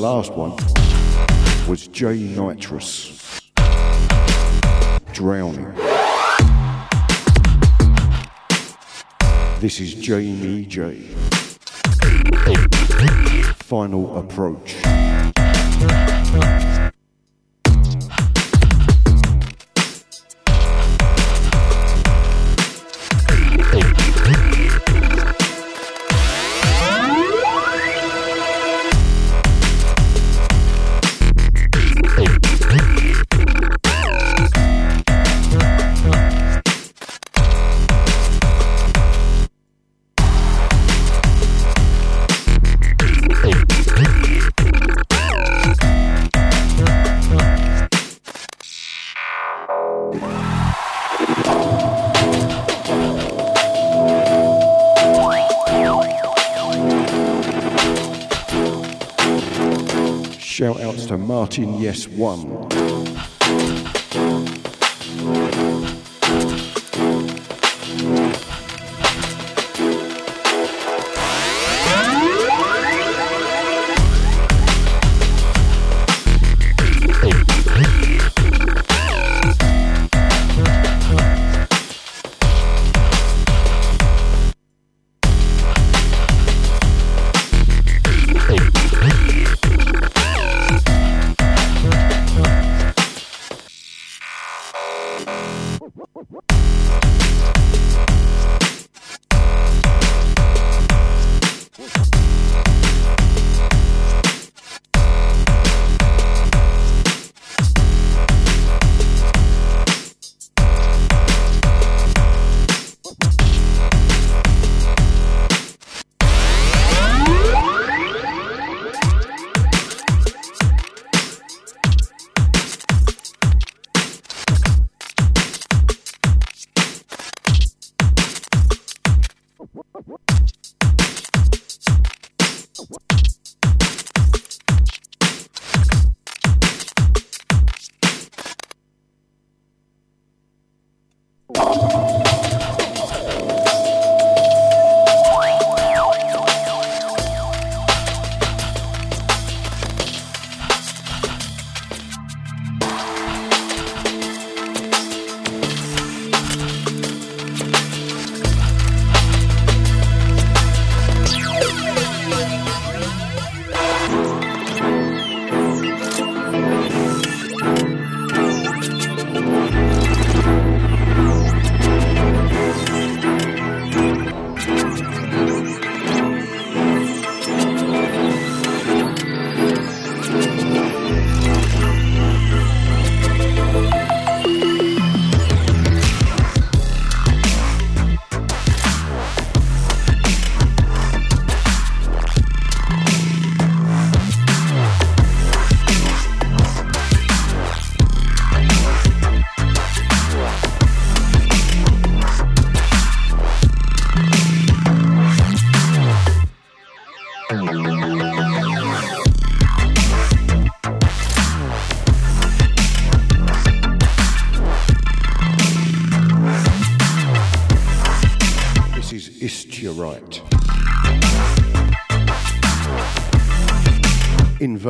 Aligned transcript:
Last 0.00 0.32
one 0.32 0.56
was 1.68 1.86
J 1.88 2.16
Nitrous. 2.16 3.38
Drowning. 5.12 5.74
This 9.58 9.78
is 9.78 9.92
Jamie 9.92 10.64
J. 10.64 11.02
Final 13.58 14.16
approach. 14.16 14.79
Martin 61.30 61.78
Yes 61.78 62.08
1. 62.08 62.79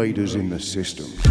Invaders 0.00 0.34
in 0.34 0.48
the 0.48 0.58
system. 0.58 1.29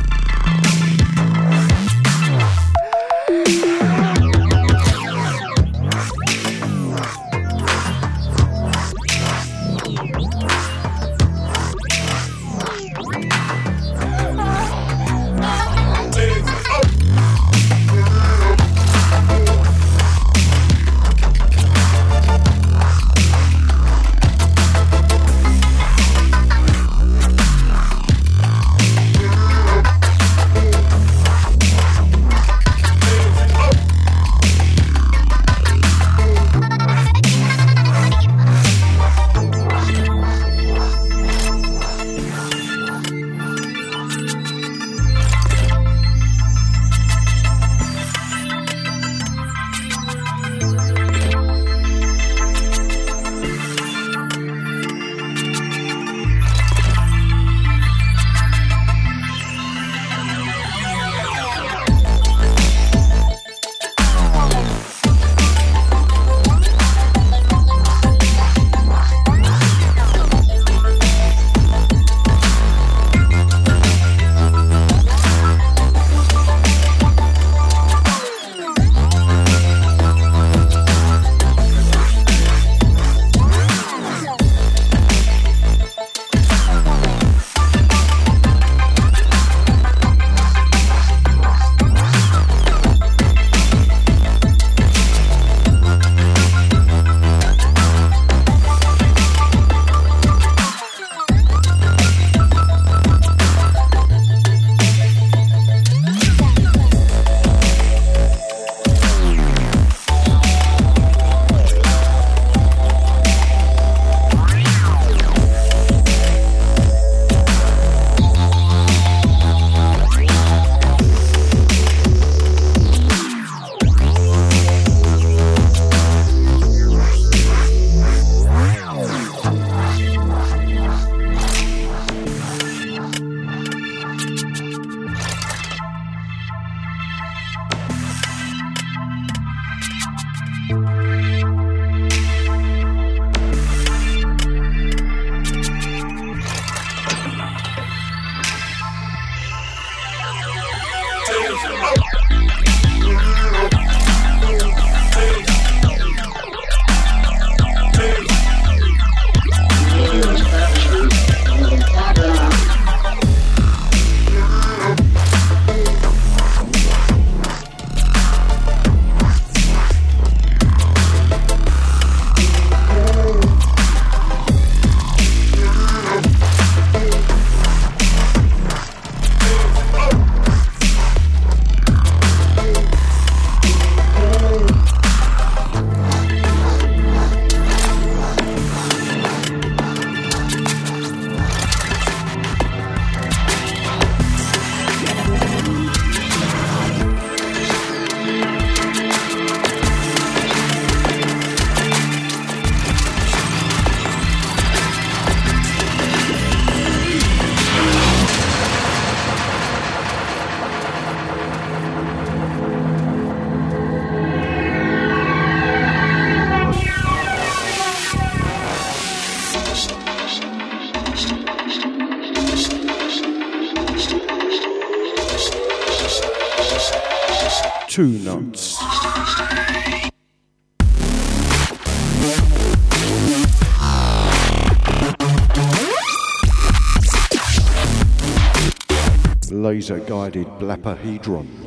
Laser 239.89 240.05
guided 240.05 240.47
blapahedrons. 240.59 241.58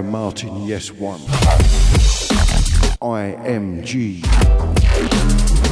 Martin 0.00 0.64
Yes 0.64 0.92
One. 0.92 1.18
IMG. 3.02 4.22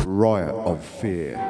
Riot 0.05 0.55
of 0.55 0.85
Fear. 0.85 1.49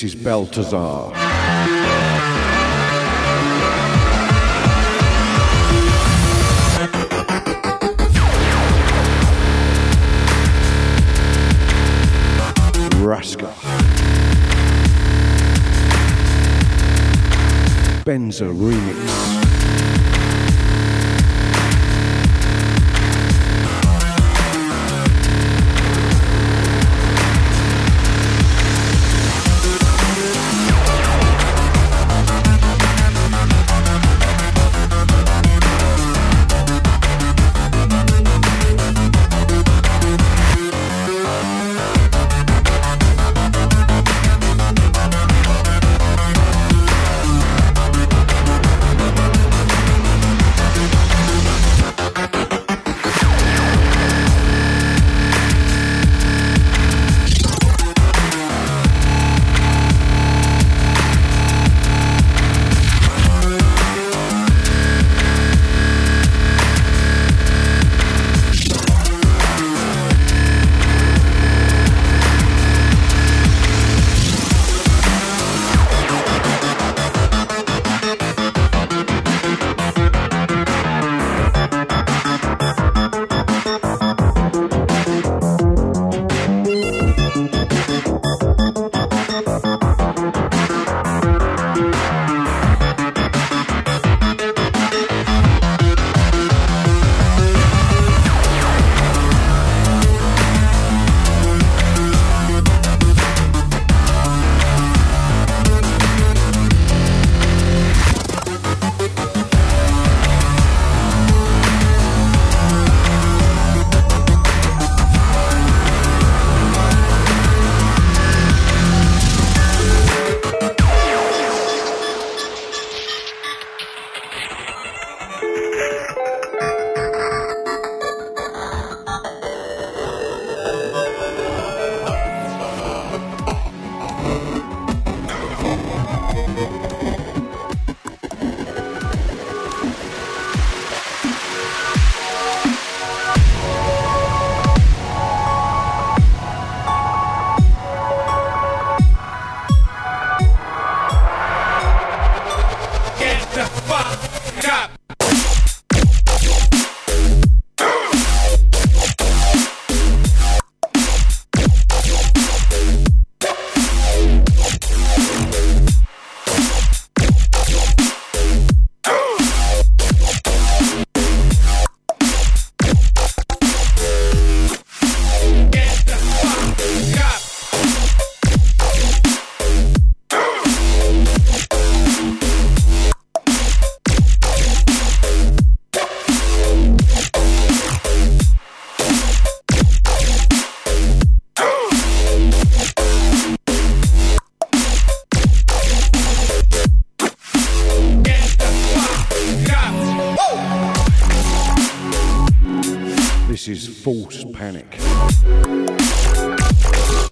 This 0.00 0.14
is 0.14 0.22
Baltazar. 0.22 1.12
Raska. 13.02 13.52
Benza 18.04 18.46
Remix. 18.46 19.57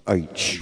H. 0.09 0.59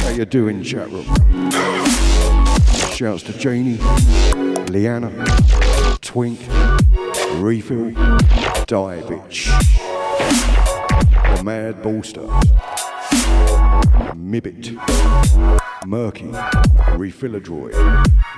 How 0.00 0.10
you 0.10 0.24
doing, 0.24 0.64
chat 0.64 0.90
room? 0.90 1.04
Shouts 2.90 3.22
to 3.24 3.32
Janie, 3.38 3.78
Leanna, 4.68 5.10
Twink, 6.00 6.40
Refill, 7.36 7.92
Die 8.66 9.02
Bitch, 9.02 9.46
The 11.36 11.42
Mad 11.44 11.82
Ballster, 11.84 12.28
Mibbit, 14.16 14.72
Murky, 15.86 16.24
Refiller 16.96 17.40
Droid, 17.40 17.74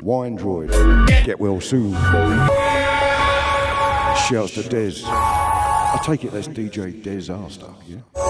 Wine 0.03 0.37
Droid, 0.39 0.71
Get 1.25 1.39
Well 1.41 1.61
Soon. 1.61 1.93
Shouts 4.29 4.55
to 4.55 4.63
Dez. 4.63 5.05
I 5.07 6.01
take 6.05 6.25
it 6.25 6.33
that's 6.33 6.49
DJ 6.49 7.03
Dez 7.03 7.31
yeah? 7.87 8.26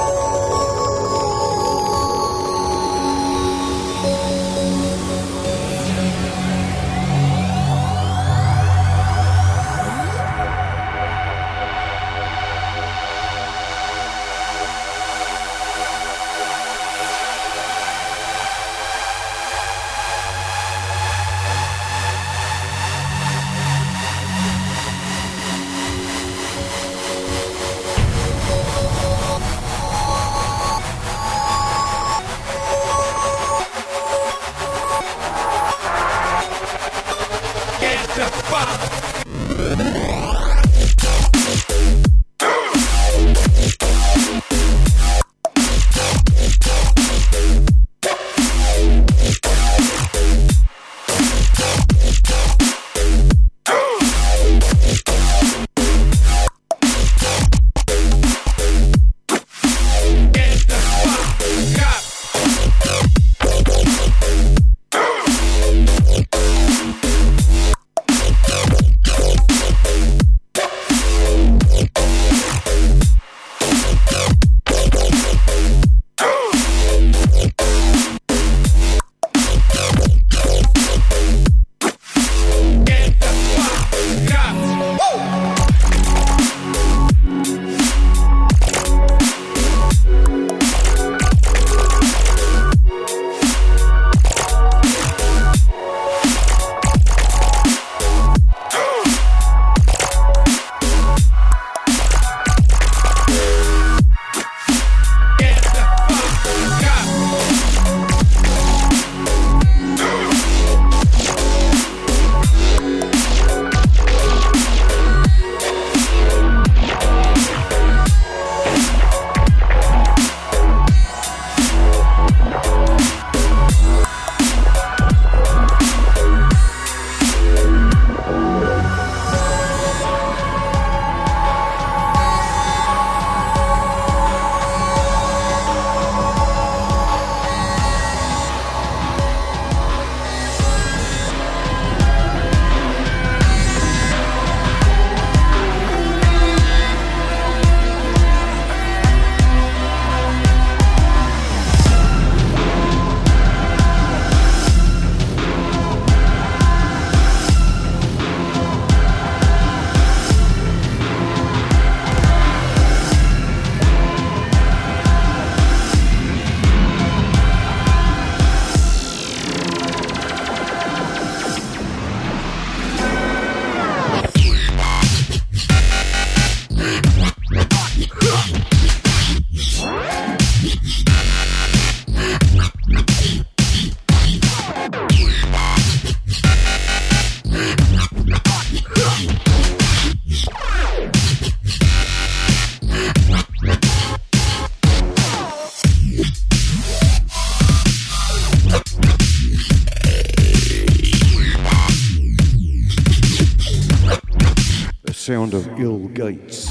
Ill 205.78 206.08
gates. 206.08 206.70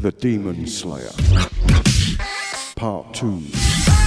The 0.00 0.14
Demon 0.18 0.66
Slayer. 0.66 1.10
Part 2.76 3.14
2. 3.14 3.99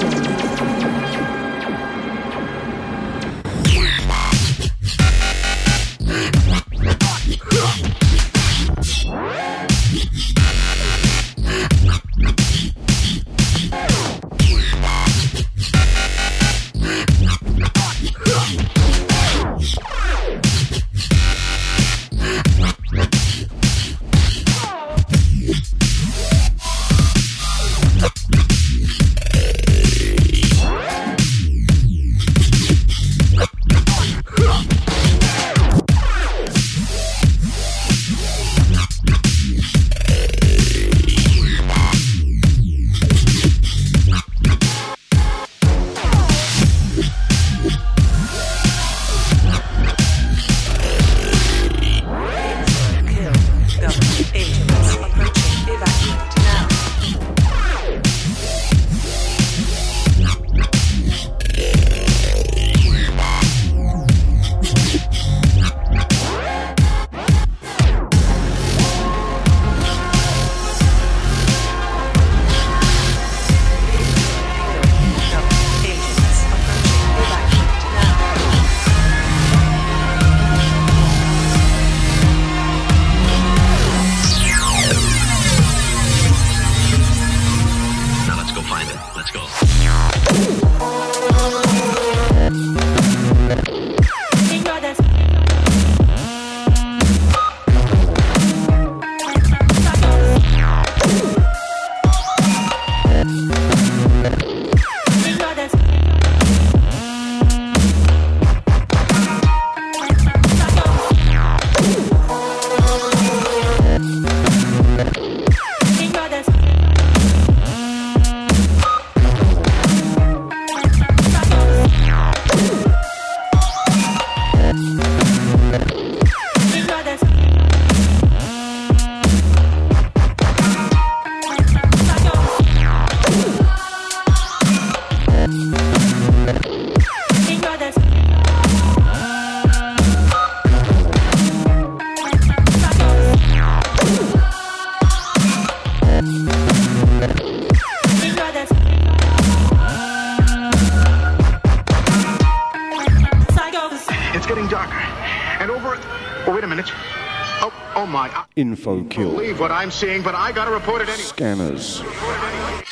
Info 158.62 159.03
kill. 159.11 159.33
believe 159.33 159.59
what 159.59 159.72
I'm 159.72 159.90
seeing, 159.90 160.22
but 160.22 160.37
I 160.37 160.53
gotta 160.53 160.70
report 160.70 161.03
it 161.03 161.09
anyway. 161.09 161.25
Scanners. 161.25 162.01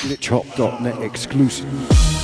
Glitchhop.net 0.00 1.00
exclusive. 1.00 2.19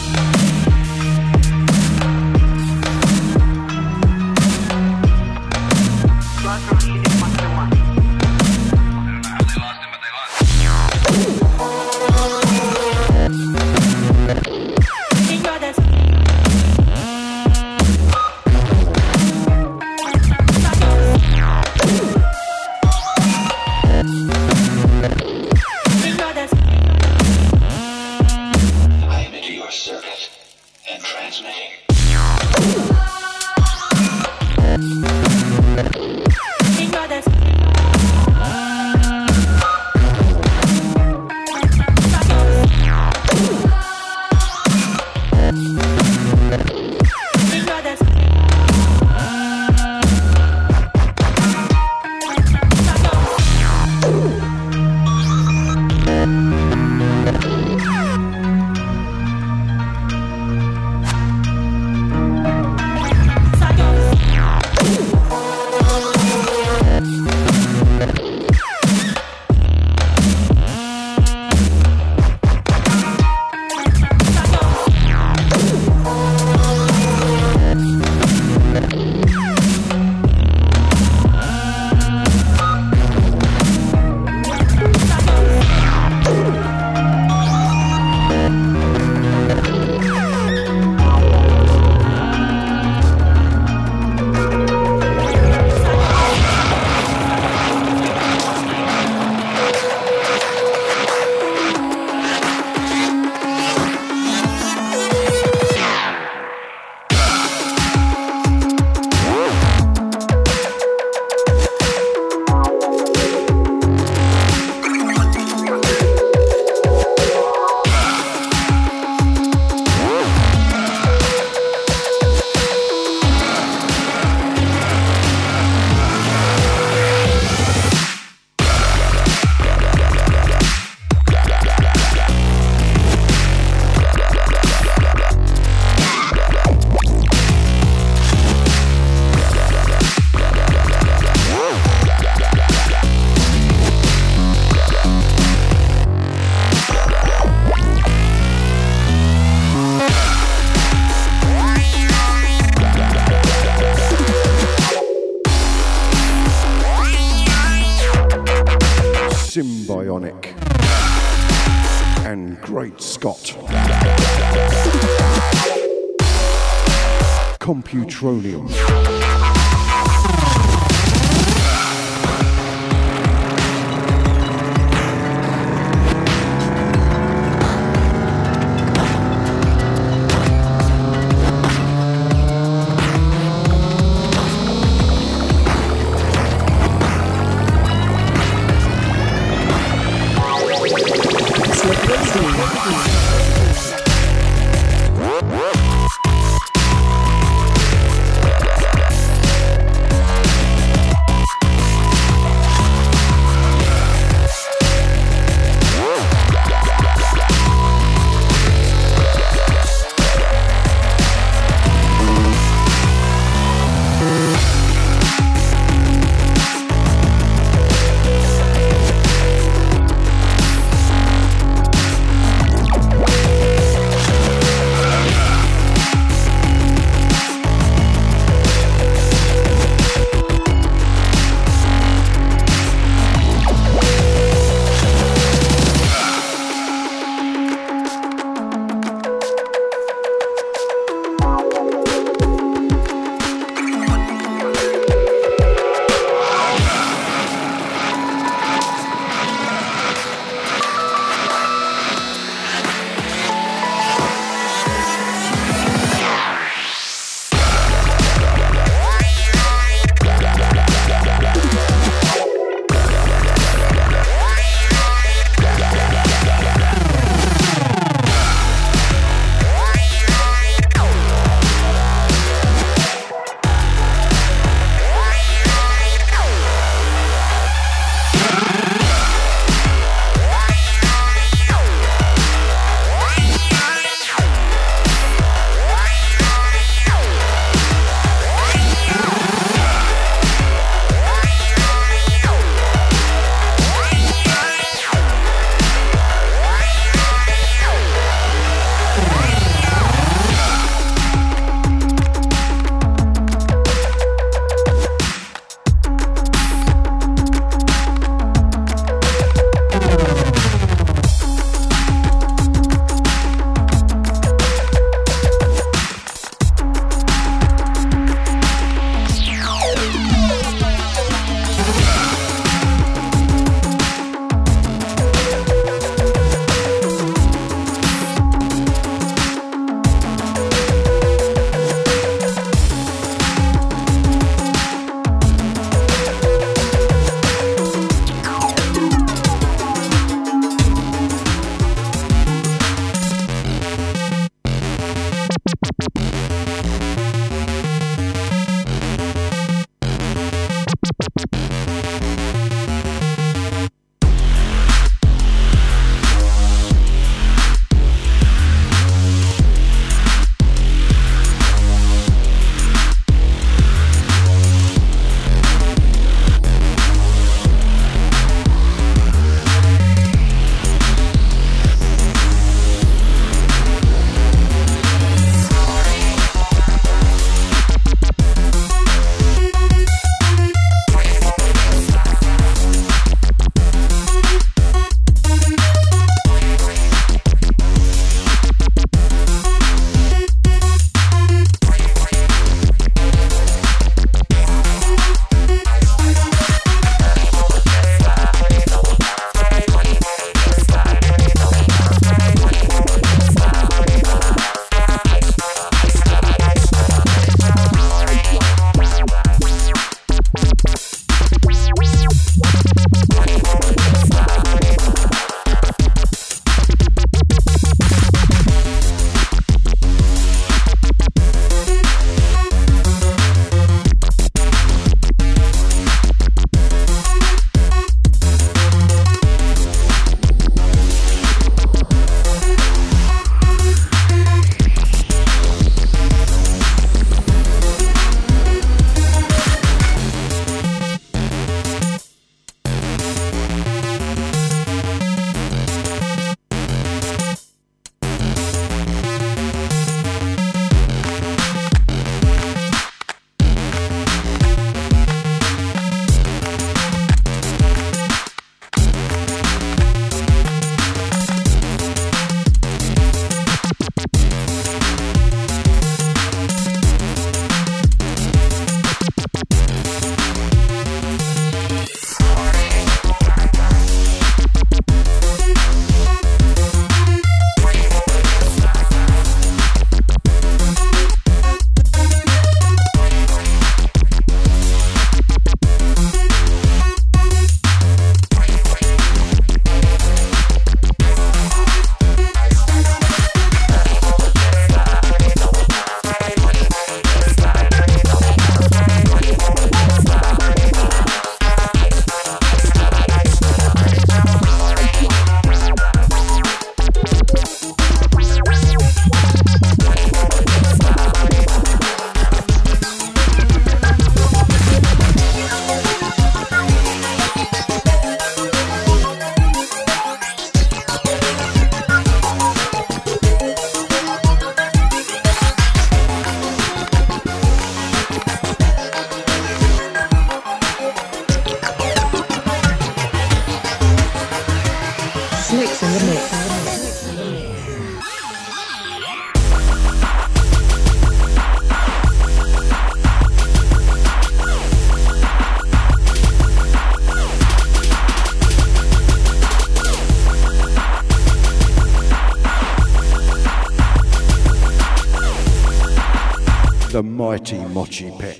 Mighty 558.23 558.31
Mochi 558.31 558.56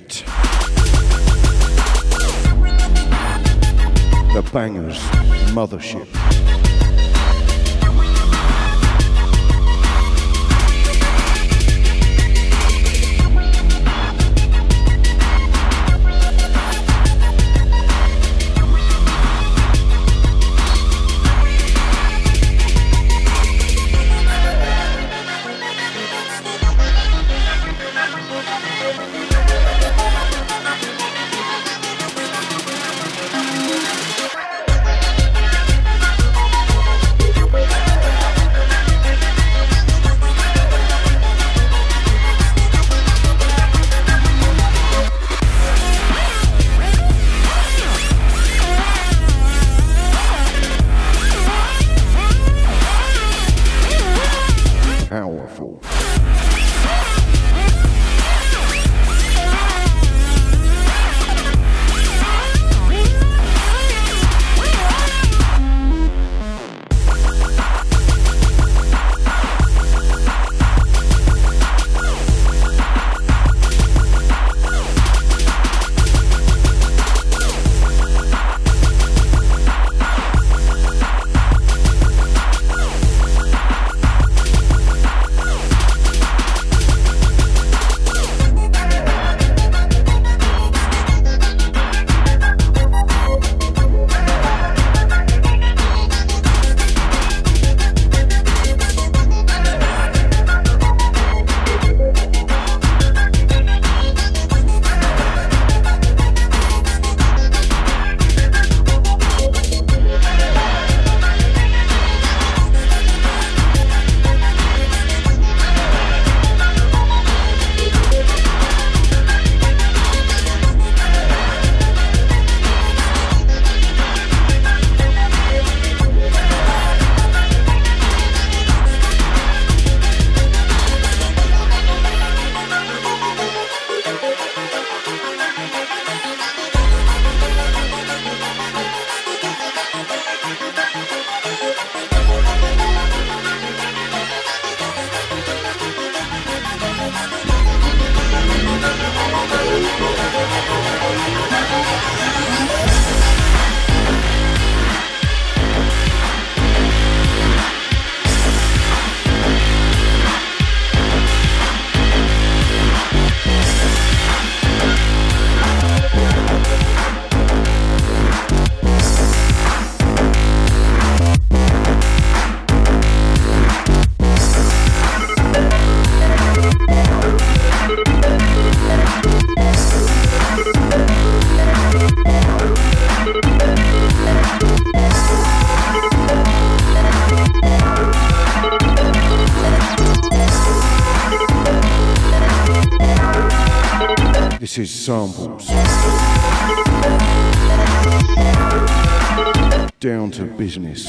business. 200.57 201.05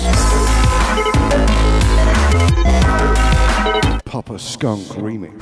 Papa 4.05 4.38
Skunk 4.38 4.86
remix. 4.88 5.32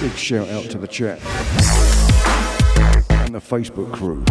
Big 0.00 0.16
shout 0.16 0.48
out 0.48 0.64
to 0.64 0.78
the 0.78 0.88
chat 0.88 1.20
and 3.10 3.34
the 3.34 3.40
Facebook 3.40 3.92
crew. 3.92 4.24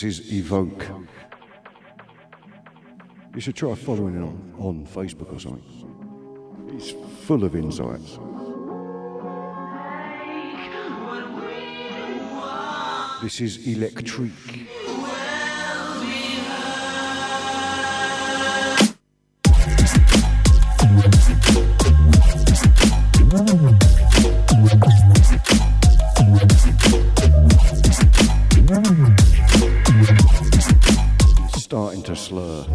This 0.00 0.18
is 0.18 0.32
Evoke. 0.32 0.86
You 3.34 3.40
should 3.42 3.54
try 3.54 3.74
following 3.74 4.14
him 4.14 4.24
on, 4.24 4.54
on 4.58 4.86
Facebook 4.86 5.30
or 5.30 5.38
something. 5.38 6.70
He's 6.72 6.92
full 7.26 7.44
of 7.44 7.54
insights. 7.54 8.18
This 13.22 13.42
is 13.42 13.66
Electric. 13.66 14.30
To 32.10 32.16
slur. 32.16 32.66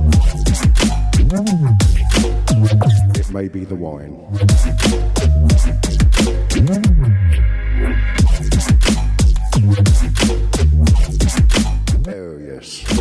It 3.16 3.30
may 3.32 3.50
be 3.50 3.66
the 3.66 3.76
wine. 3.76 4.16
Oh, 12.08 12.38
yes. 12.38 12.95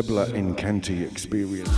Zebla 0.00 0.28
Incanti 0.28 1.06
experience. 1.06 1.68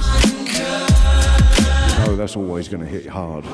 Know 1.99 2.15
that's 2.15 2.37
always 2.37 2.69
going 2.69 2.85
to 2.85 2.89
hit 2.89 3.05
hard. 3.05 3.45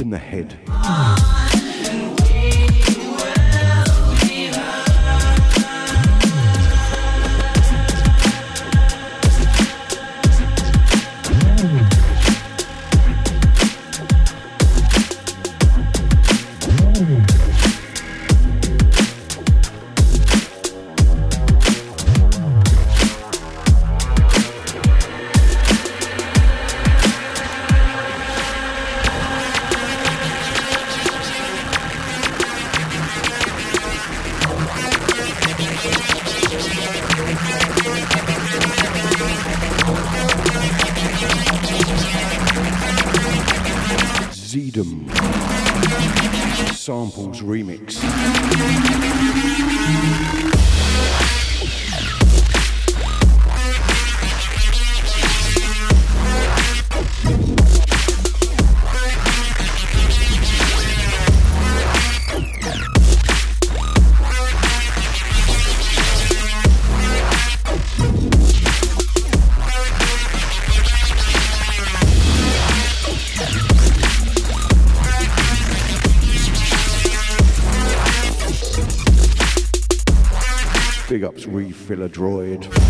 In 0.00 0.10
the 0.10 0.18
head. 0.18 1.35
Zedum. 44.56 45.04
Samples 46.74 47.42
remix. 47.42 48.00
Ups, 81.86 81.90
refiller 81.90 82.08
droid. 82.08 82.85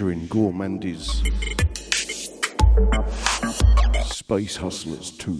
Featuring 0.00 0.28
Gourmandis. 0.28 1.20
Space 4.02 4.56
Hustlers 4.56 5.10
2. 5.18 5.38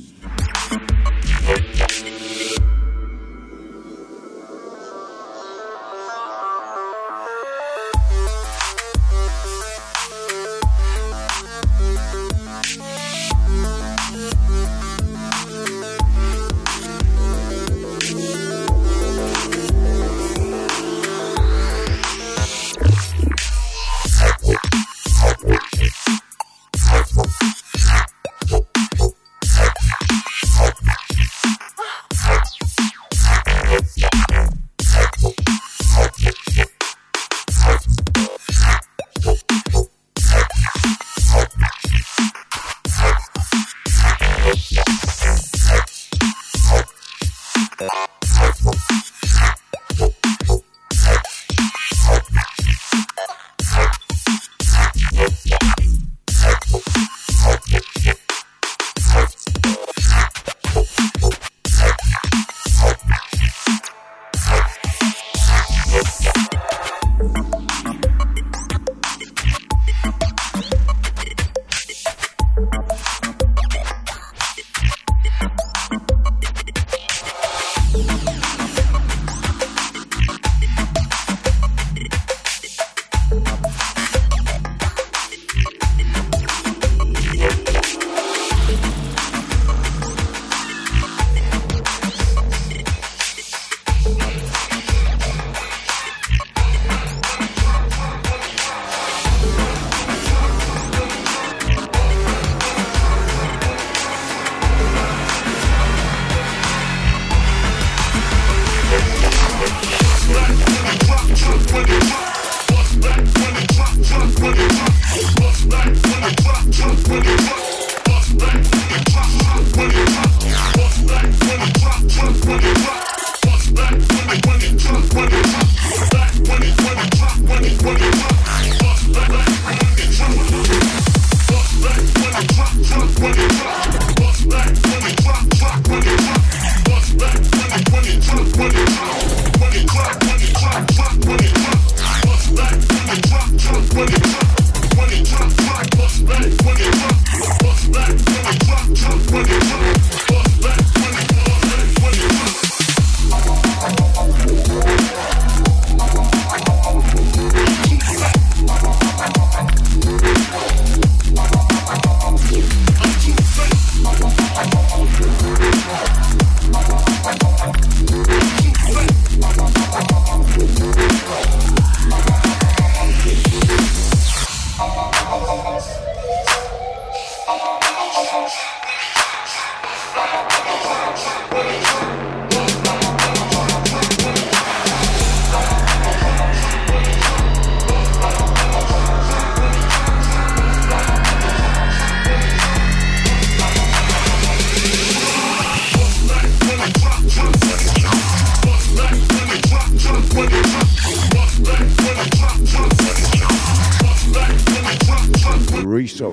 Riso. 206.00 206.30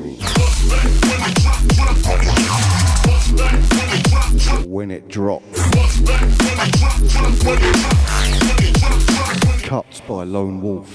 When 4.66 4.92
it 4.92 5.10
drops. 5.10 5.62
Cuts 9.64 10.00
by 10.08 10.24
Lone 10.24 10.62
Wolf. 10.62 10.88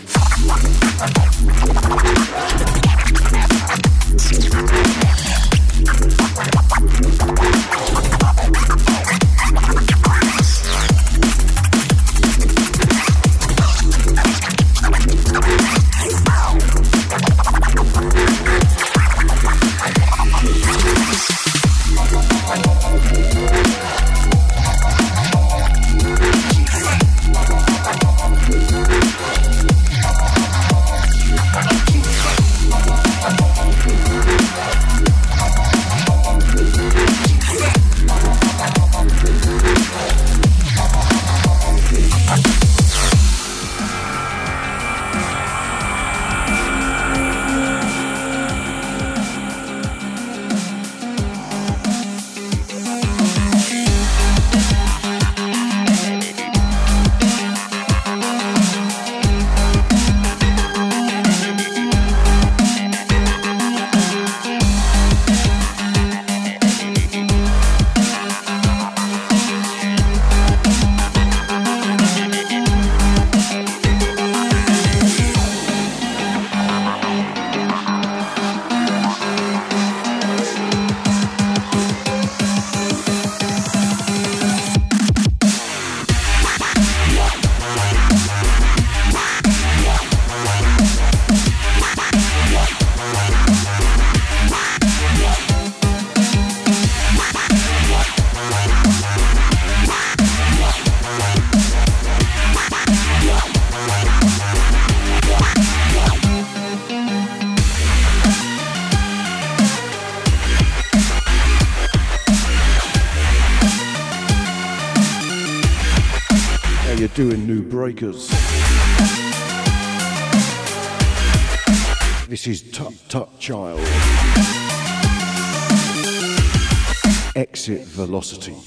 Velocity. 128.13 128.62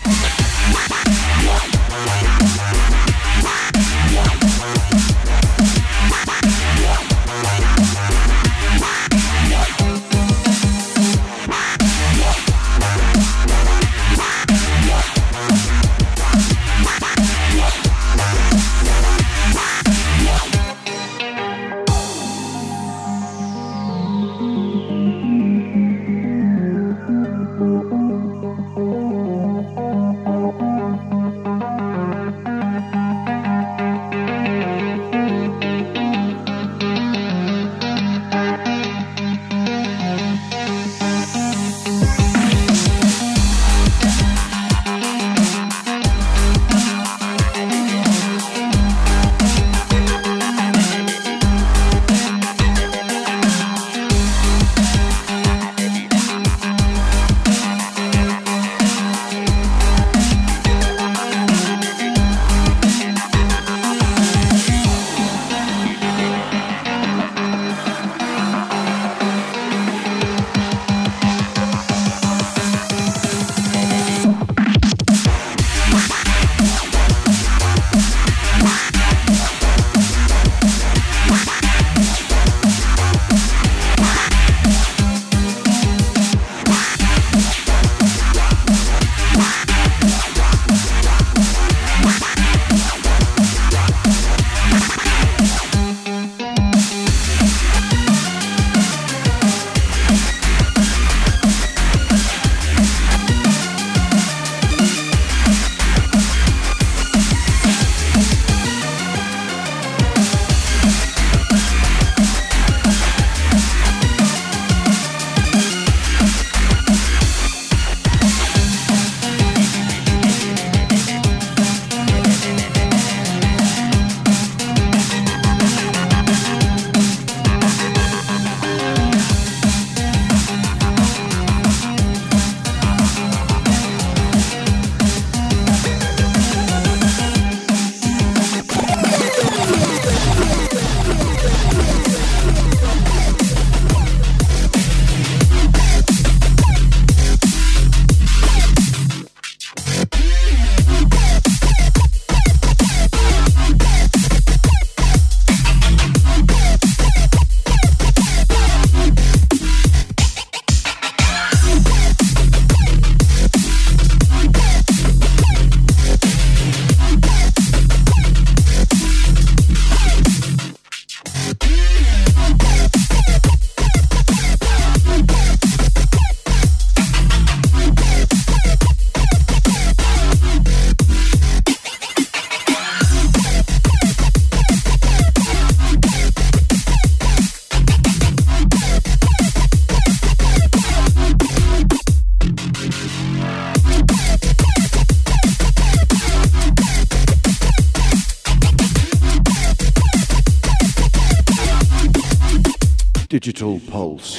Pulse. 203.95 204.35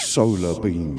Solar 0.00 0.58
Beam. 0.62 0.93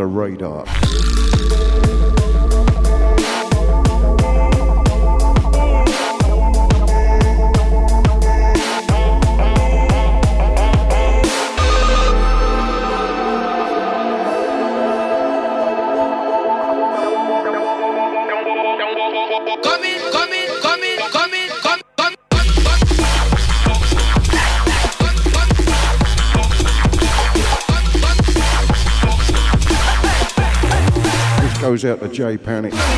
The 0.00 0.06
radar. 0.06 0.79
Out 32.20 32.44
Panic. 32.44 32.89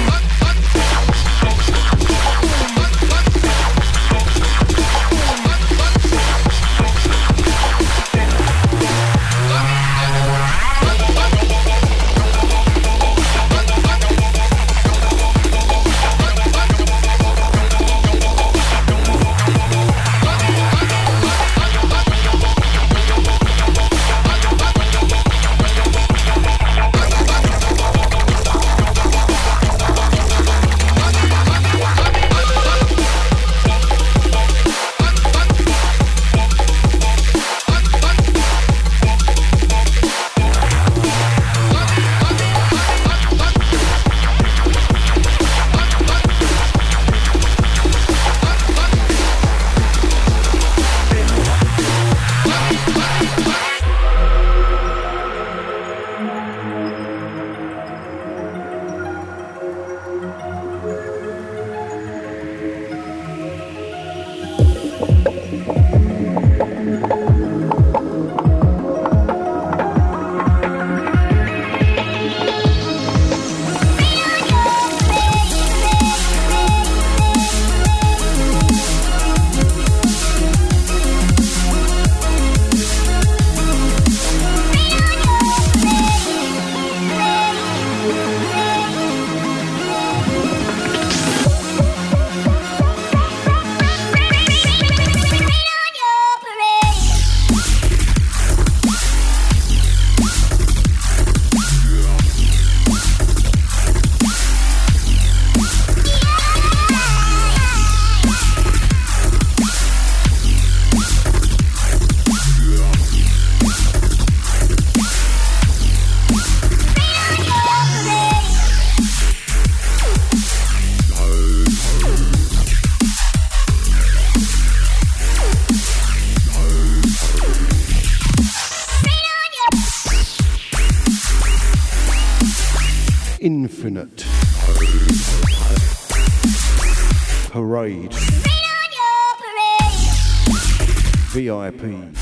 your 141.53 141.67
appui. 141.67 142.22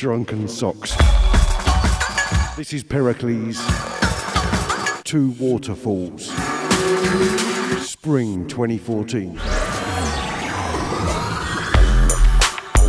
Drunken 0.00 0.48
socks. 0.48 0.96
This 2.56 2.72
is 2.72 2.82
Pericles. 2.82 3.58
Two 5.04 5.32
waterfalls. 5.38 6.28
Spring 7.86 8.48
2014. 8.48 9.34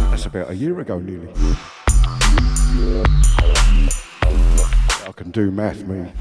That's 0.10 0.26
about 0.26 0.52
a 0.52 0.56
year 0.56 0.80
ago, 0.80 1.00
nearly. 1.00 1.28
I 5.06 5.12
can 5.14 5.32
do 5.32 5.52
math, 5.52 5.84
me. 5.84 6.14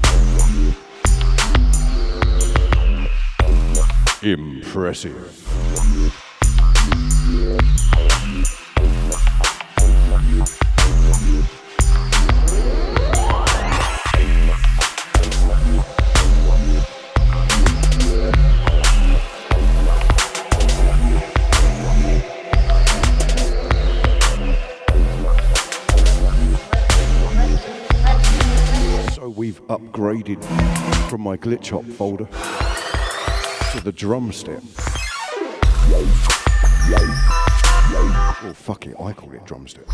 Impressive. 4.21 5.40
Upgraded 29.91 30.41
from 31.09 31.21
my 31.21 31.35
glitch 31.37 31.69
hop 31.69 31.83
folder 31.83 32.25
to 33.71 33.83
the 33.83 33.91
drum 33.91 34.31
step. 34.31 34.61
Oh 38.43 38.53
fuck 38.55 38.87
it, 38.87 38.95
I 38.99 39.11
call 39.13 39.33
it 39.33 39.43
drum 39.45 39.67
step. 39.67 39.85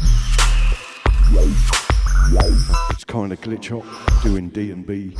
It's 2.91 3.03
kind 3.05 3.33
of 3.33 3.41
glitch 3.41 3.69
hop 3.69 4.23
doing 4.23 4.49
D 4.49 4.71
and 4.71 4.85
B 4.85 5.13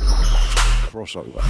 crossover. 0.86 1.42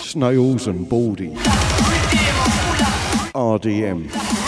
Snails 0.00 0.66
and 0.68 0.88
Baldy. 0.88 1.34
RDM. 3.34 4.45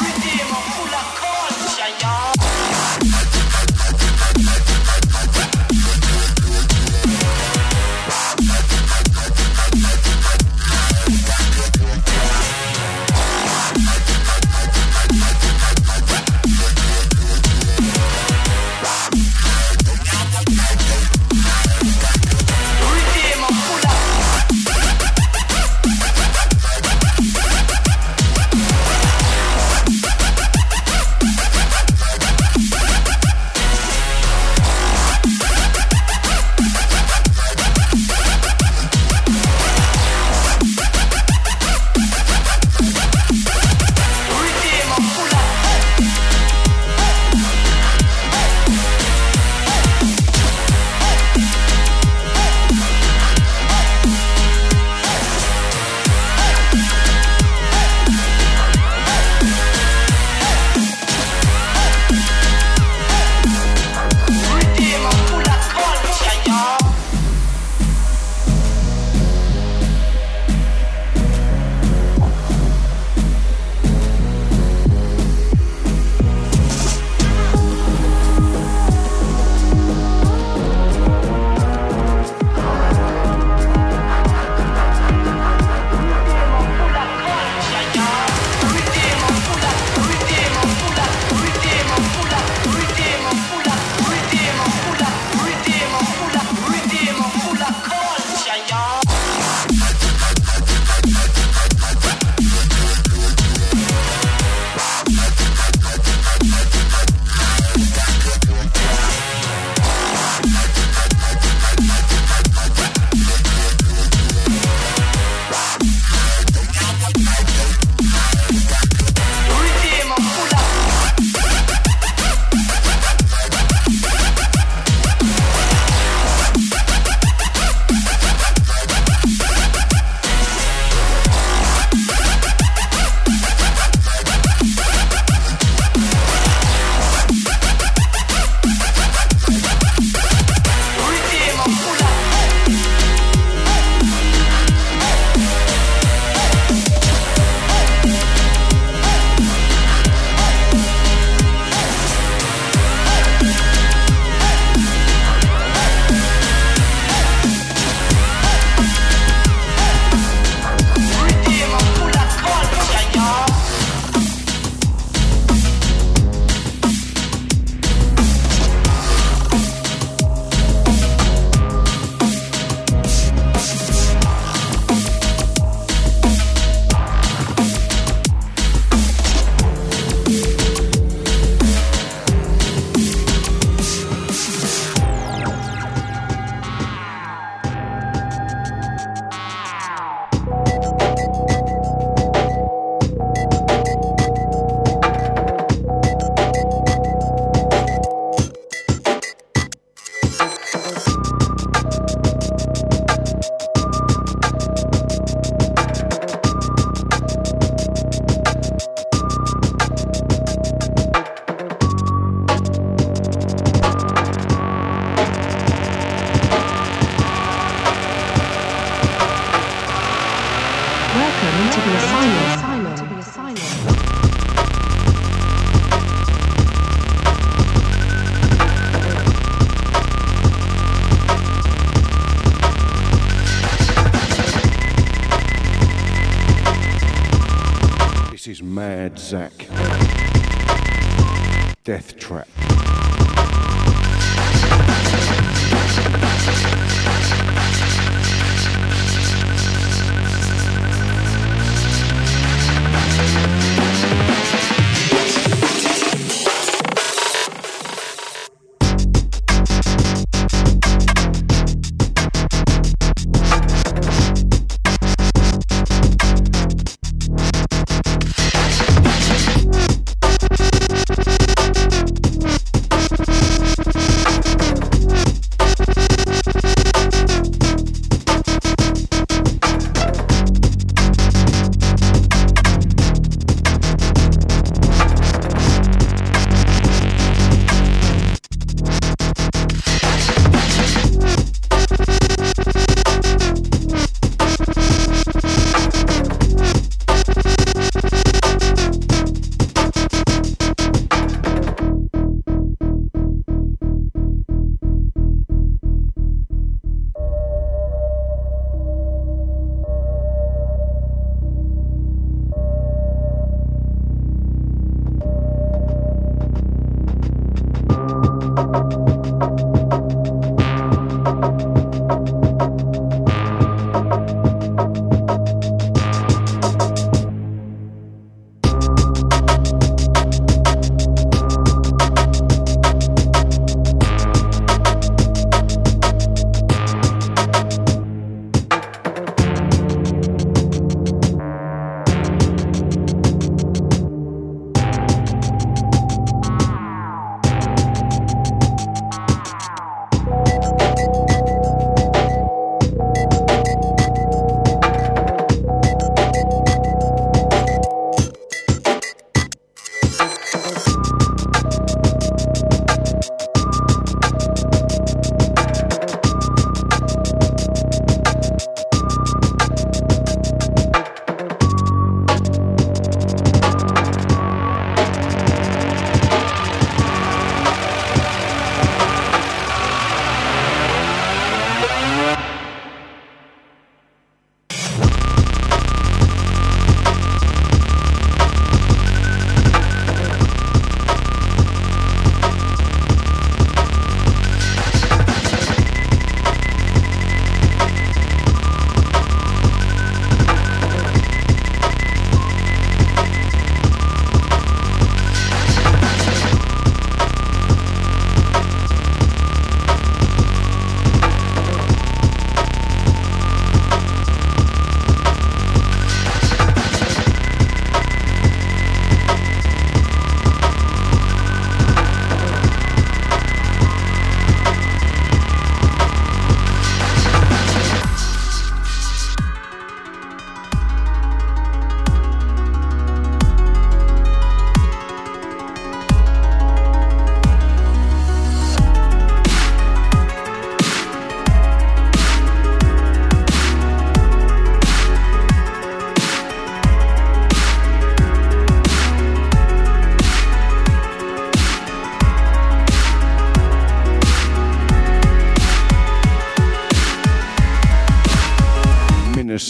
Zach. 239.29 239.58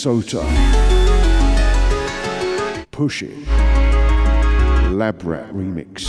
Minnesota. 0.06 0.46
Push 2.92 3.24
it. 3.24 3.48
Lab 4.92 5.20
Rat 5.24 5.52
remix. 5.52 6.08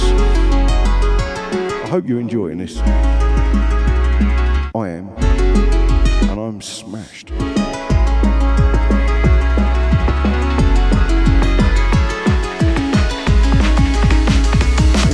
I 1.84 1.88
hope 1.88 2.08
you're 2.08 2.20
enjoying 2.20 2.60
this. 2.60 2.78
I 2.78 4.70
am. 4.76 5.10
And 6.30 6.40
I'm 6.40 6.62
smashed. 6.62 7.32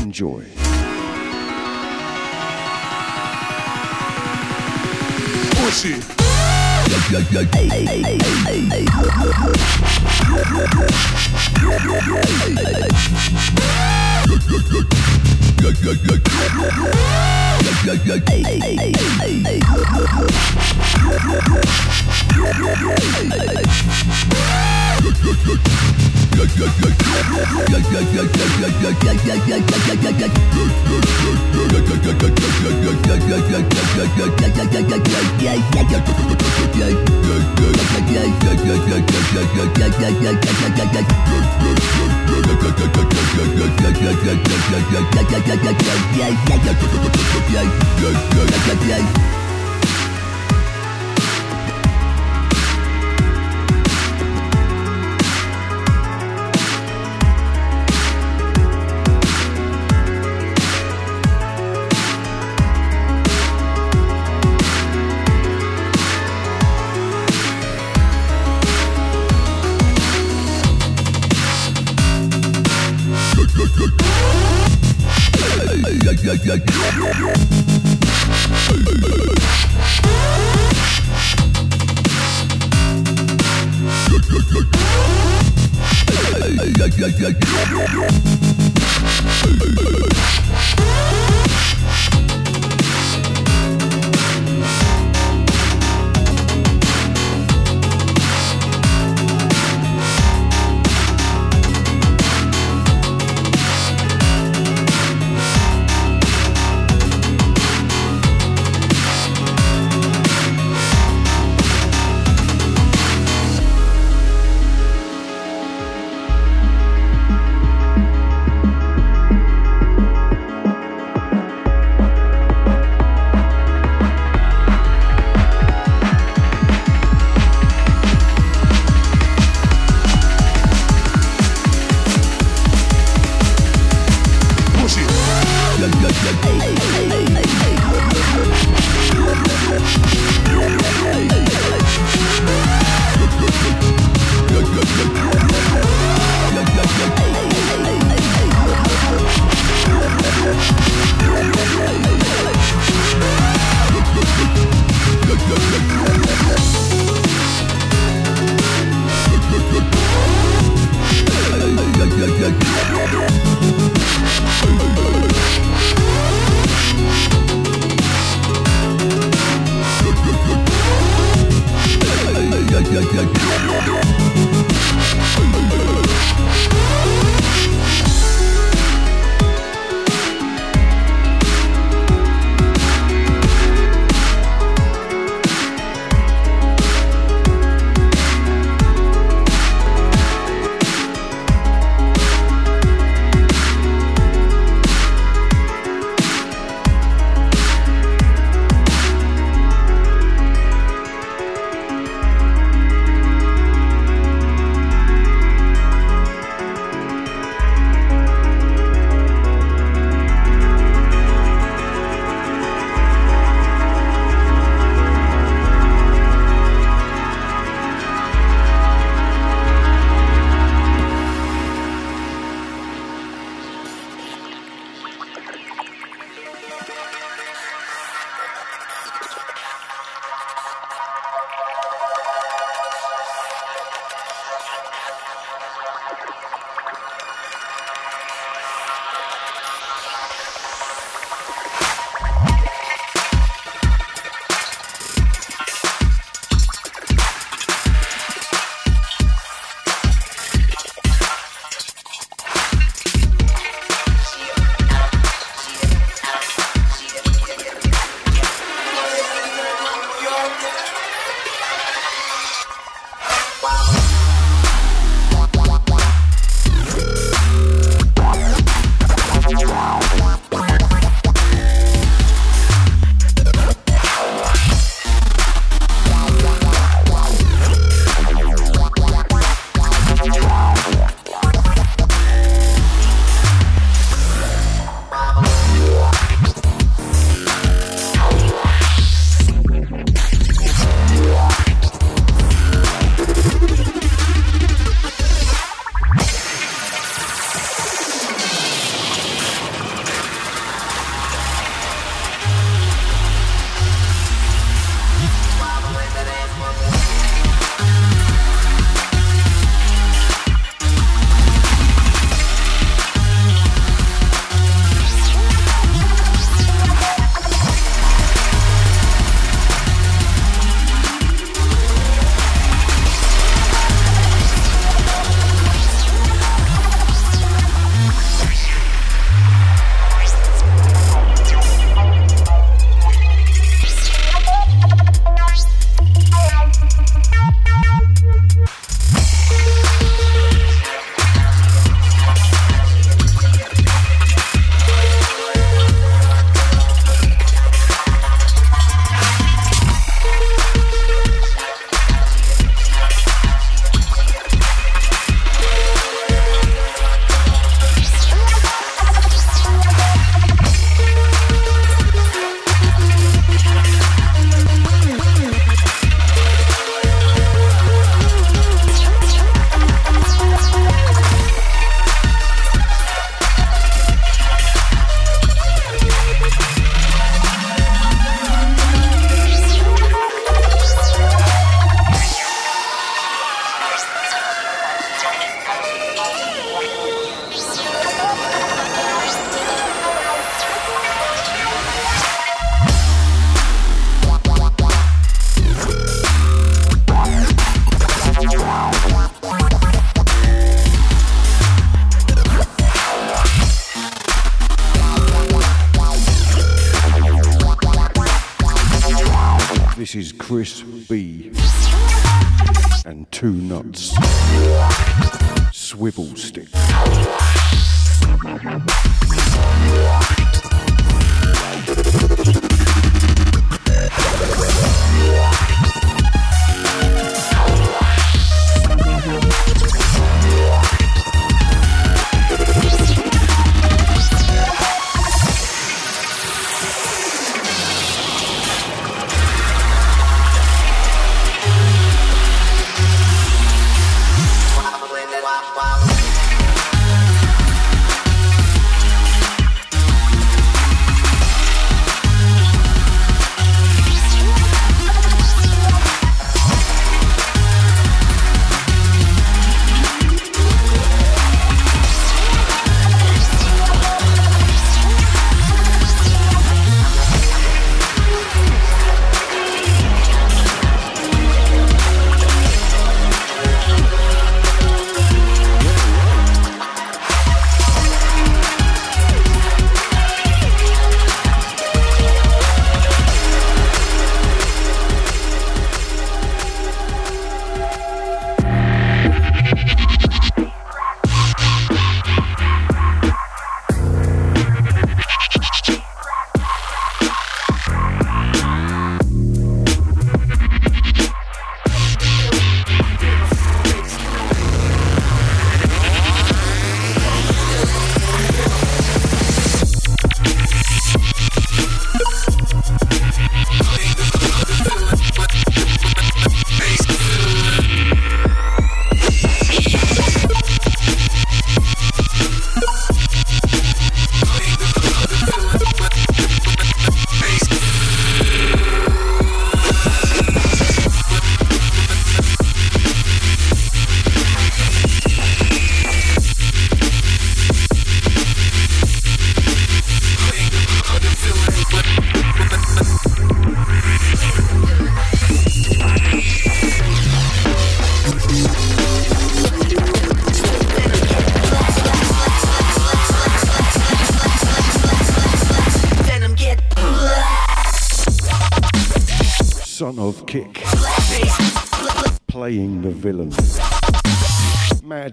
Enjoy. 0.04 0.44
Push 5.64 5.86
it. 5.86 6.16
Chris 6.86 7.10
Yeah. 48.88 49.25
yeah. 76.46 76.75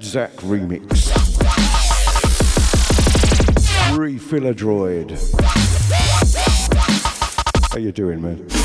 Zach 0.03 0.31
remix. 0.37 1.13
Refill 3.97 4.55
droid. 4.55 5.11
How 7.71 7.79
you 7.79 7.93
doing, 7.93 8.23
man? 8.23 8.62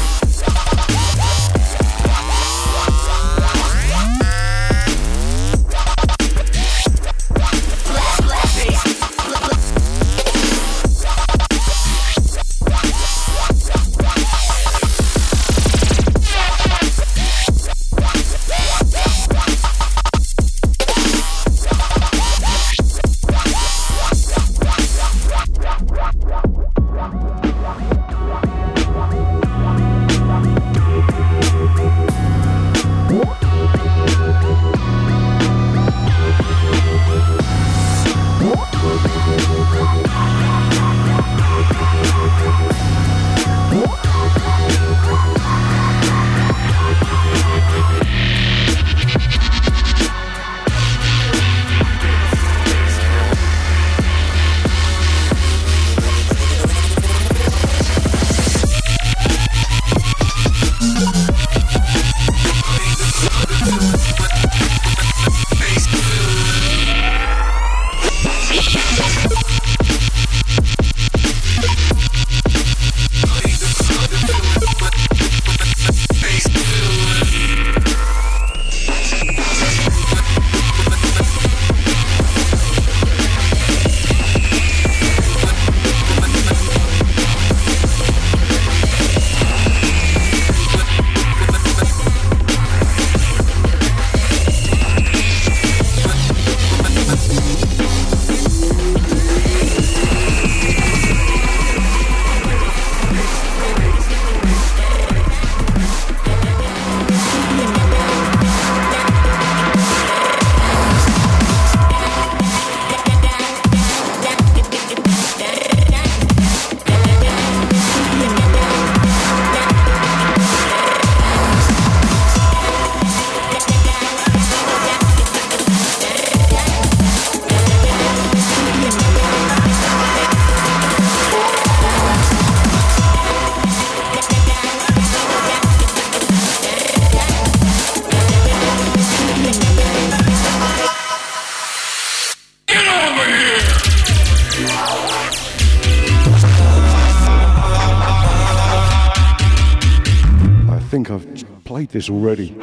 Played 151.87 151.93
this 151.93 152.09
already 152.09 152.55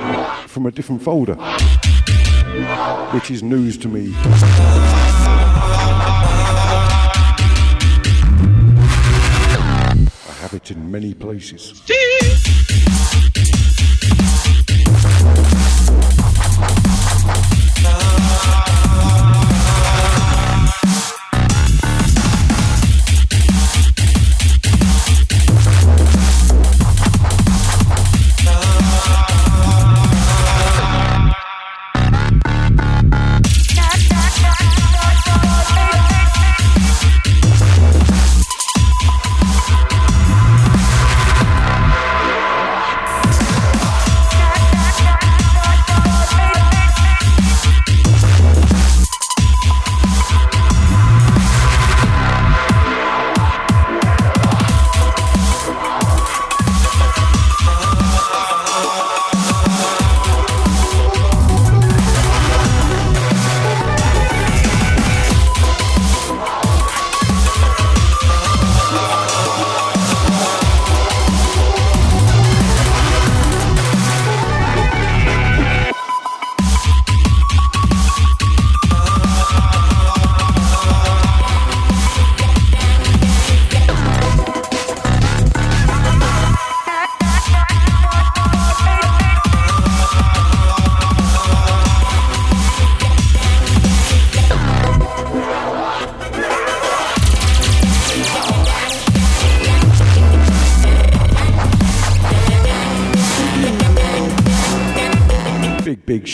from 0.47 0.67
a 0.67 0.71
different 0.71 1.03
folder, 1.03 1.35
which 3.13 3.31
is 3.31 3.43
news 3.43 3.79
to 3.79 3.89
me. 3.89 4.13
I 10.27 10.33
have 10.41 10.55
it 10.55 10.71
in 10.71 10.91
many 10.91 11.15
places. 11.15 11.83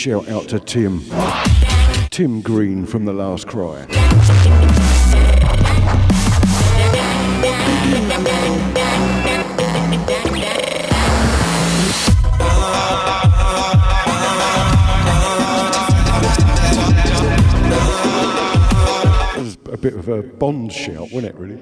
Shout 0.01 0.27
out 0.29 0.49
to 0.49 0.59
Tim. 0.59 1.03
Tim 2.09 2.41
Green 2.41 2.87
from 2.87 3.05
The 3.05 3.13
Last 3.13 3.45
Cry. 3.45 3.85
That 3.85 4.01
was 19.37 19.55
a 19.71 19.77
bit 19.77 19.93
of 19.93 20.09
a 20.09 20.23
Bond 20.23 20.73
shout, 20.73 21.11
wasn't 21.11 21.25
it, 21.25 21.35
really? 21.35 21.59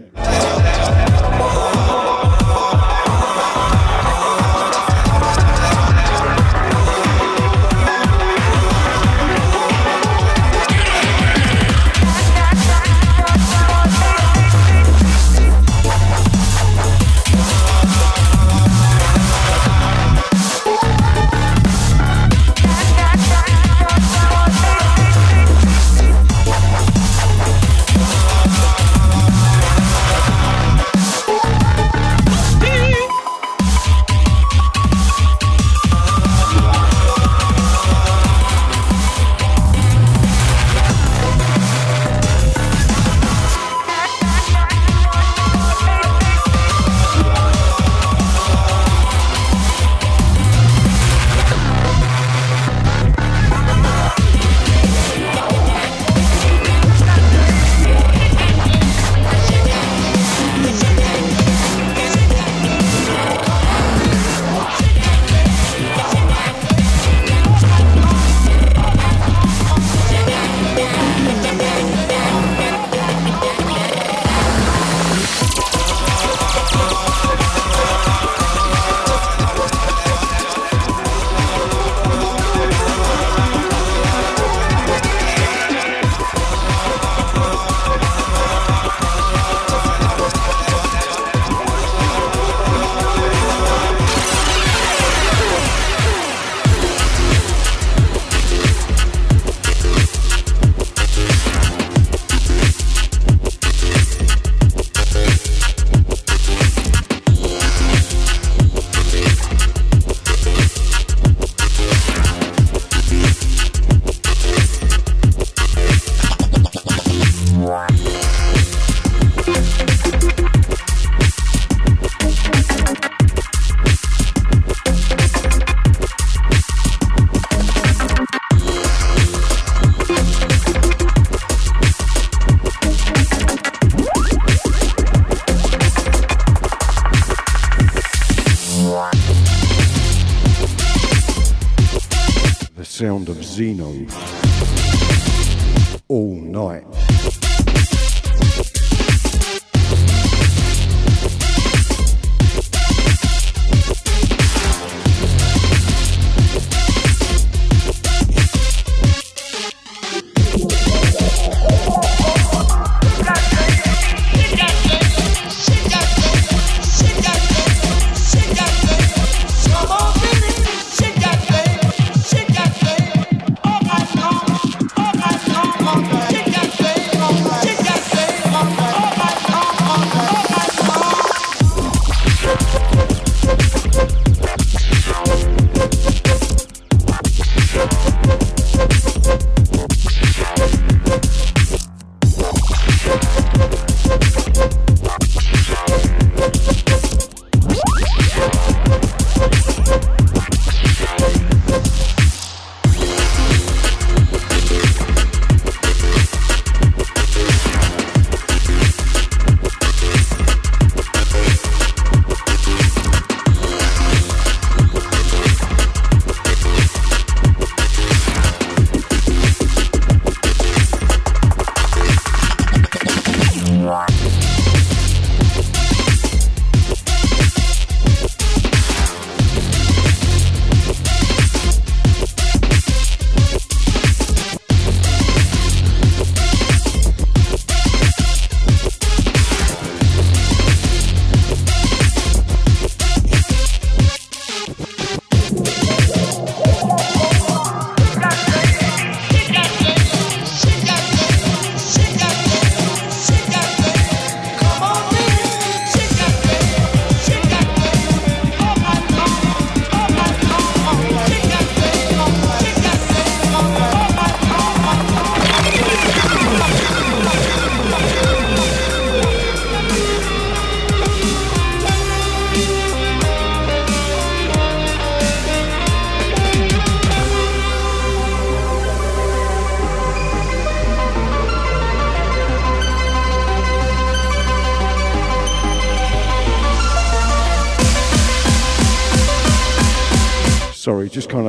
Sound 143.60 144.29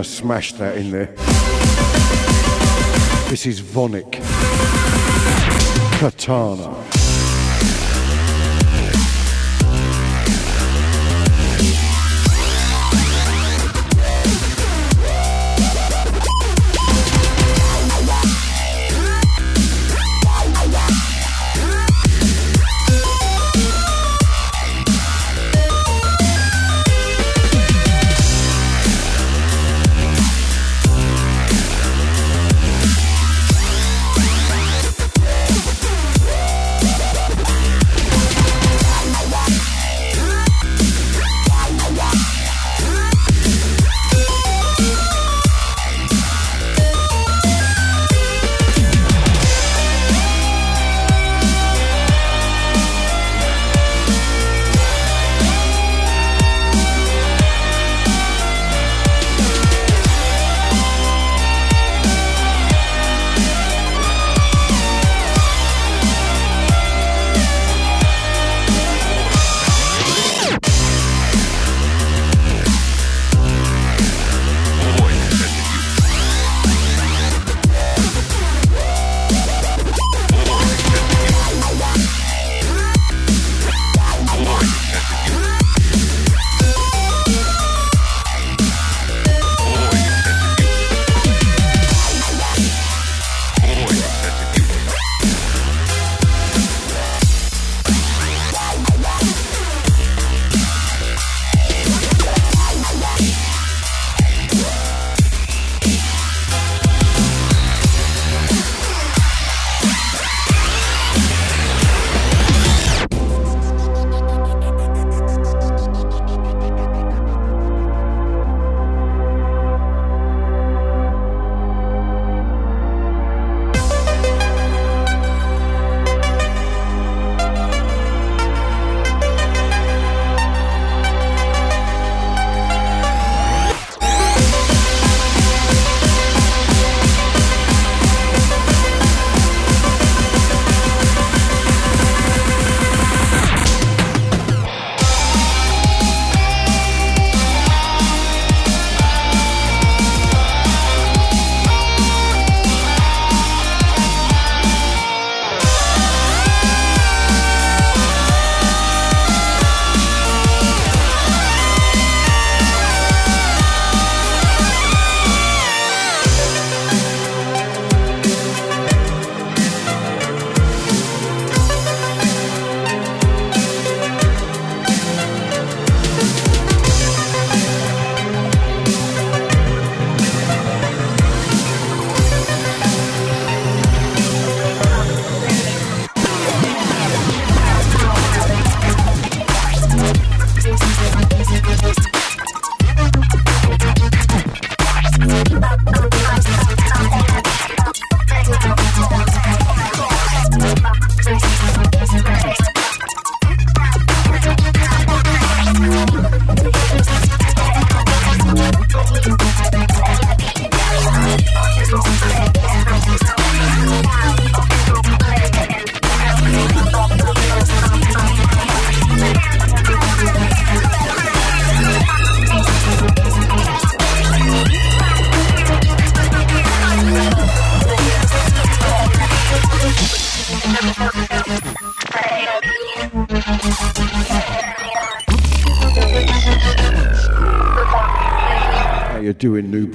Of 0.01 0.06
smashed 0.06 0.56
that 0.56 0.78
in 0.78 0.93
there. 0.93 1.09
This 3.28 3.44
is 3.44 3.60
Vonic. 3.60 4.12
Katana. 5.98 6.99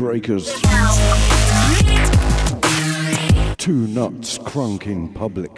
Breakers. 0.06 0.54
Two 3.58 3.88
nuts 3.88 4.38
crunk 4.38 4.86
in 4.86 5.12
public. 5.12 5.55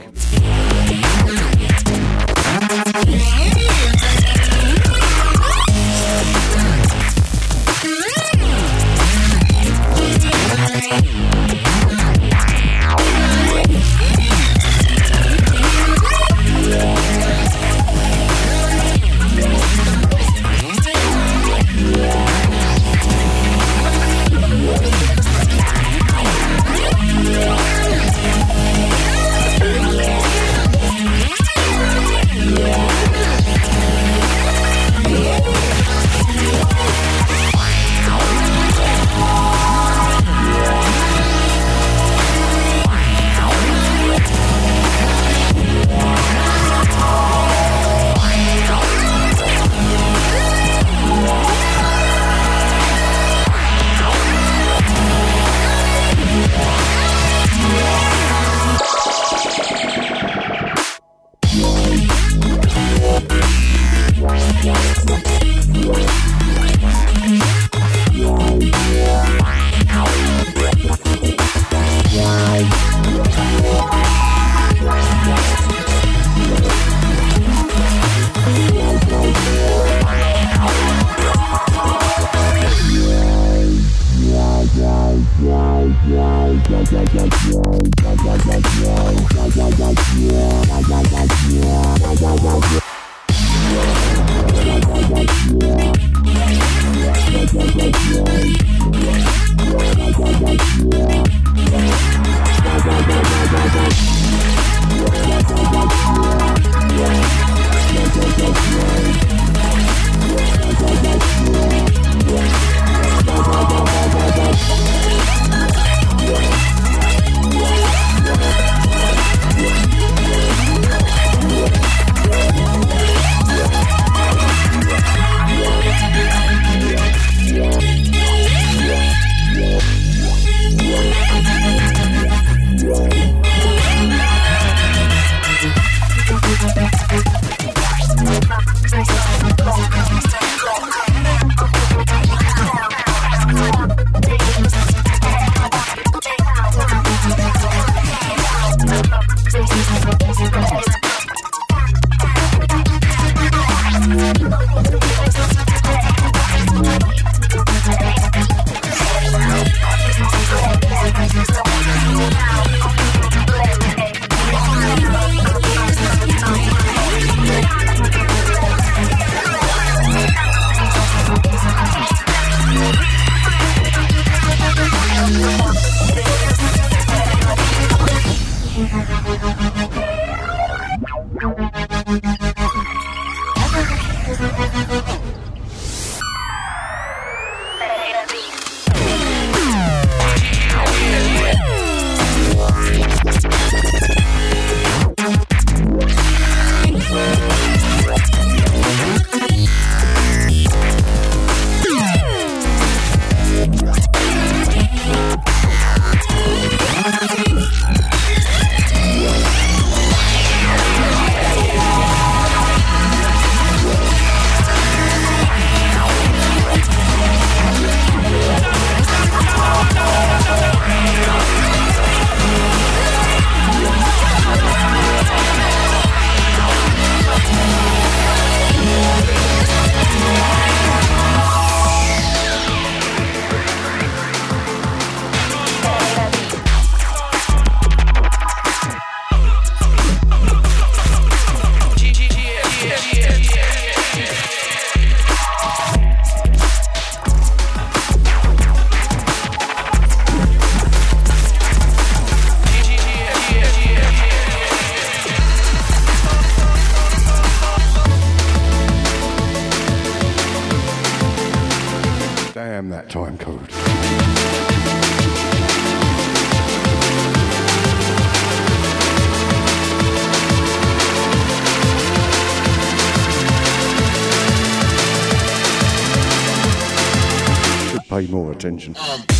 Attention. 278.57 278.93
bail 278.93 279.36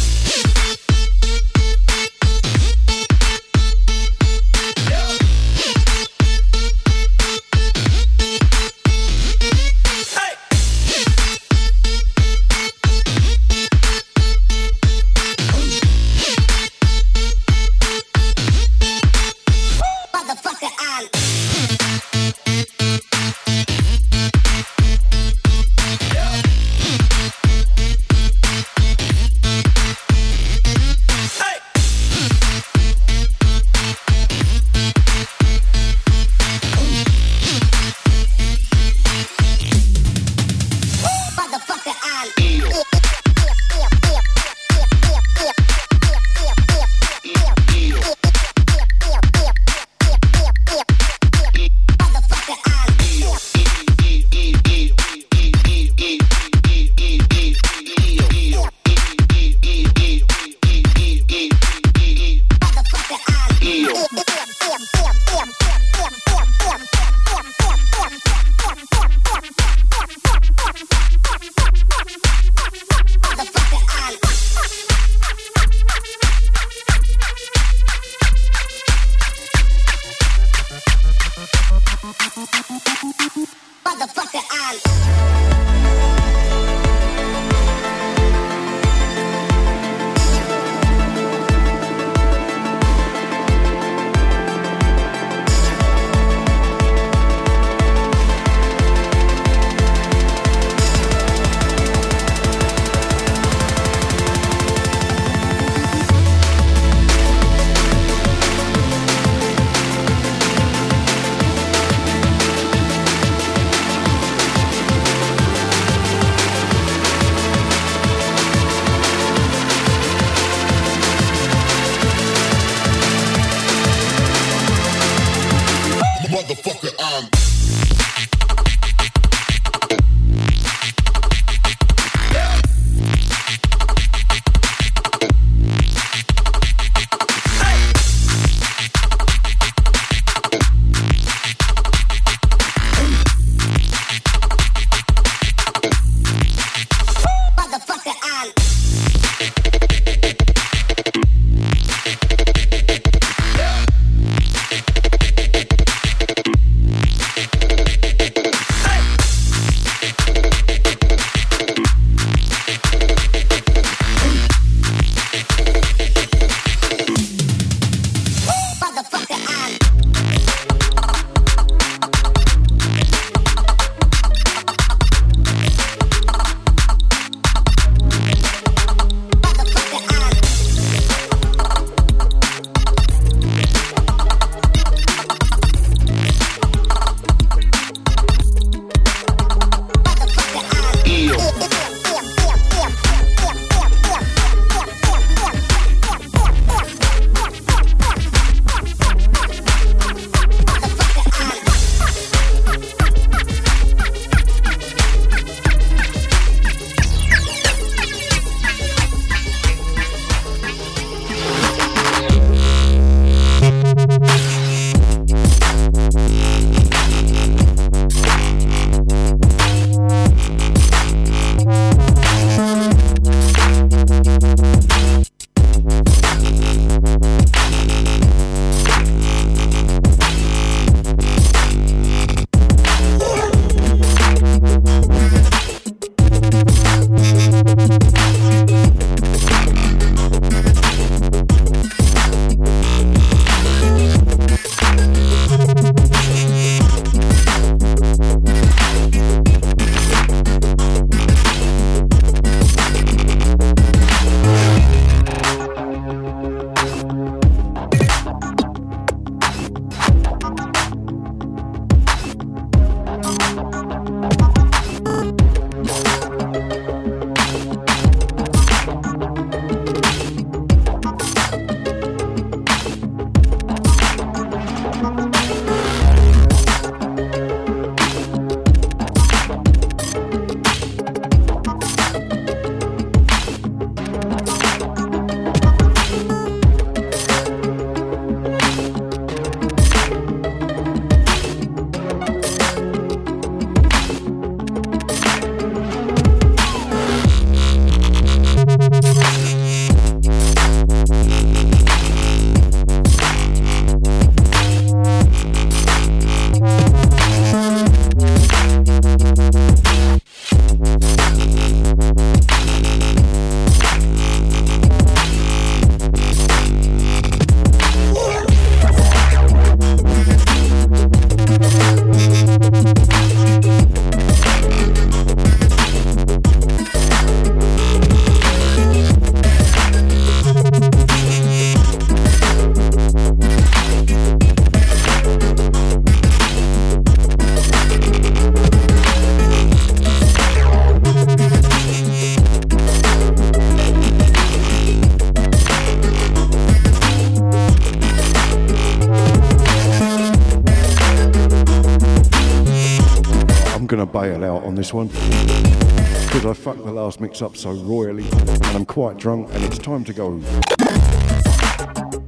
this 354.87 354.93
one 354.93 355.07
because 355.07 356.45
I 356.45 356.53
fucked 356.53 356.85
the 356.85 356.91
last 356.93 357.19
mix 357.19 357.41
up 357.41 357.57
so 357.57 357.71
royally 357.71 358.23
and 358.31 358.65
I'm 358.67 358.85
quite 358.85 359.17
drunk 359.17 359.49
and 359.53 359.63
it's 359.65 359.77
time 359.77 360.05
to 360.05 360.13
go. 360.13 360.39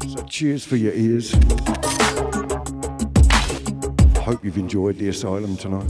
So 0.09 0.23
cheers 0.27 0.65
for 0.65 0.75
your 0.75 0.91
ears. 0.93 1.33
I 4.15 4.21
hope 4.21 4.43
you've 4.43 4.57
enjoyed 4.57 4.97
the 4.97 5.07
asylum 5.07 5.55
tonight. 5.55 5.89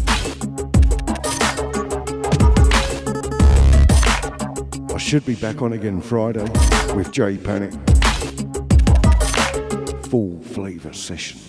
I 4.93 4.97
should 4.99 5.25
be 5.25 5.35
back 5.35 5.63
on 5.63 5.73
again 5.73 6.01
Friday 6.01 6.47
with 6.93 7.11
Jay 7.11 7.37
Panic. 7.37 7.73
Full 10.05 10.39
flavour 10.41 10.93
sessions. 10.93 11.48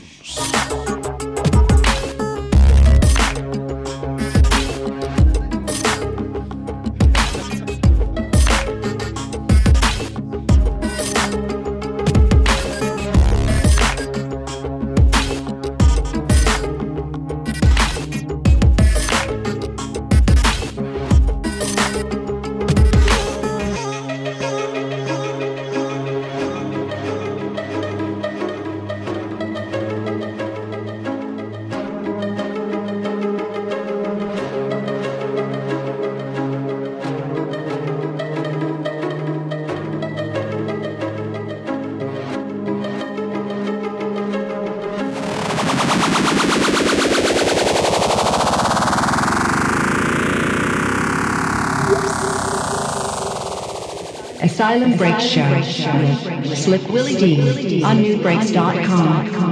Asylum 54.71 54.97
Break 54.97 55.19
Show. 55.19 56.55
Slick 56.55 56.89
Willy 56.91 57.17
Dee 57.17 57.83
on 57.83 57.97
nubreaks.com. 58.05 59.50